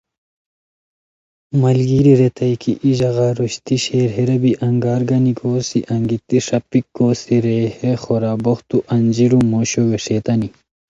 [1.61, 7.35] ملگیری ریتائے کی ای ژاغا روشتی شیر، ہیرا بی انگار گانی گوسی، انگیتی ݰاپیک کوسی
[7.45, 10.49] رے ہے خورا بوختو انجیرو موشو ویݰیتانی